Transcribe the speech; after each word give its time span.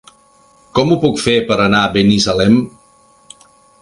Com 0.77 0.93
ho 0.93 0.95
puc 1.03 1.21
fer 1.25 1.35
per 1.51 1.57
anar 1.67 1.81
a 1.85 1.91
Binissalem? 1.99 2.59